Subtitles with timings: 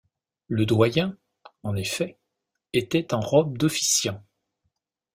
[0.47, 1.15] Le doyen,
[1.61, 2.17] en effet,
[2.73, 4.23] était en robe d’officiant.